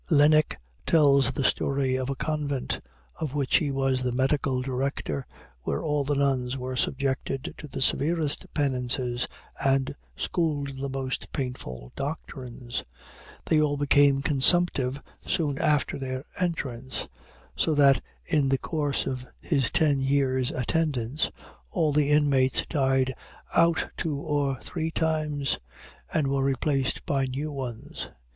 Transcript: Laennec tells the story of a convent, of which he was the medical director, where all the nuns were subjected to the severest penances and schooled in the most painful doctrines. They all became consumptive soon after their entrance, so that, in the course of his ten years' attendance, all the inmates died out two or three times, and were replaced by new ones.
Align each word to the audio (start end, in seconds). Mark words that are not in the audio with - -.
Laennec 0.09 0.59
tells 0.87 1.29
the 1.33 1.43
story 1.43 1.95
of 1.95 2.09
a 2.09 2.15
convent, 2.15 2.79
of 3.19 3.35
which 3.35 3.57
he 3.57 3.69
was 3.69 4.01
the 4.01 4.11
medical 4.11 4.59
director, 4.63 5.27
where 5.61 5.83
all 5.83 6.03
the 6.03 6.15
nuns 6.15 6.57
were 6.57 6.75
subjected 6.75 7.53
to 7.59 7.67
the 7.67 7.83
severest 7.83 8.51
penances 8.55 9.27
and 9.63 9.93
schooled 10.17 10.71
in 10.71 10.77
the 10.77 10.89
most 10.89 11.31
painful 11.31 11.91
doctrines. 11.95 12.83
They 13.45 13.61
all 13.61 13.77
became 13.77 14.23
consumptive 14.23 14.99
soon 15.23 15.59
after 15.59 15.99
their 15.99 16.25
entrance, 16.39 17.05
so 17.55 17.75
that, 17.75 18.01
in 18.25 18.49
the 18.49 18.57
course 18.57 19.05
of 19.05 19.27
his 19.39 19.69
ten 19.69 19.99
years' 20.01 20.49
attendance, 20.49 21.29
all 21.69 21.93
the 21.93 22.09
inmates 22.09 22.65
died 22.67 23.13
out 23.53 23.85
two 23.97 24.15
or 24.17 24.59
three 24.63 24.89
times, 24.89 25.59
and 26.11 26.25
were 26.27 26.43
replaced 26.43 27.05
by 27.05 27.27
new 27.27 27.51
ones. 27.51 28.07